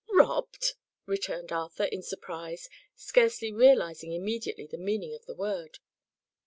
"Robbed!" 0.09 0.73
returned 1.05 1.51
Arthur, 1.51 1.83
in 1.83 2.01
surprise, 2.01 2.67
scarcely 2.95 3.51
realizing 3.53 4.13
immediately 4.13 4.65
the 4.65 4.79
meaning 4.79 5.13
of 5.13 5.27
the 5.27 5.35
word. 5.35 5.77